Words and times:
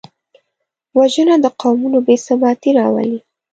وژنه 0.97 1.35
د 1.43 1.45
قومونو 1.61 1.97
بېثباتي 2.07 2.69
راولي 2.79 3.17